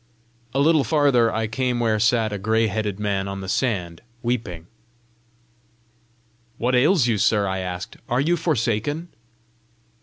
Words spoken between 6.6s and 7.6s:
ails you, sir?" I